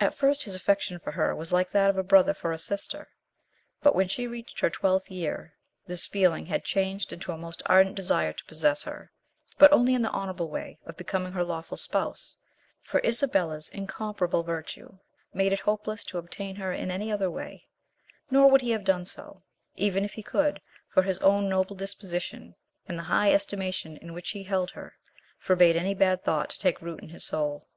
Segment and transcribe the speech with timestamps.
[0.00, 3.08] At first his affection for her was like that of a brother for a sister,
[3.82, 5.52] but when she reached her twelfth year,
[5.84, 9.12] this feeling had changed into a most ardent desire to possess her,
[9.58, 12.38] but only in the honourable way of becoming her lawful spouse;
[12.80, 14.96] for Isabella's incomparable virtue
[15.34, 17.68] made it hopeless to obtain her in any other way,
[18.30, 19.42] nor would he have done so
[19.74, 20.58] even, if he could,
[20.88, 22.54] for his own noble disposition,
[22.88, 24.94] and the high estimation in which he held her,
[25.38, 27.68] forbade any bad thought to take root in his soul.